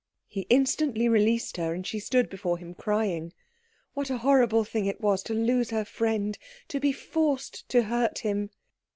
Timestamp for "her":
1.57-1.75, 5.69-5.85